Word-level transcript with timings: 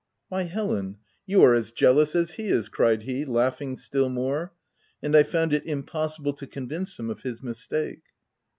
"Why 0.29 0.45
Helen, 0.45 0.97
you 1.27 1.43
are 1.43 1.53
as 1.53 1.69
jealous 1.69 2.15
as 2.15 2.31
he 2.31 2.47
is!" 2.47 2.69
cried 2.69 3.03
he, 3.03 3.23
laughing 3.23 3.75
still 3.75 4.09
more; 4.09 4.51
and 5.03 5.15
I 5.15 5.21
found 5.21 5.53
it 5.53 5.63
impossible 5.63 6.33
to 6.33 6.47
convince 6.47 6.97
him 6.97 7.11
of 7.11 7.21
his 7.21 7.43
mistake. 7.43 8.01